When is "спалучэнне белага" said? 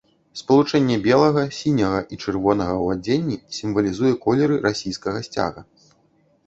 0.39-1.43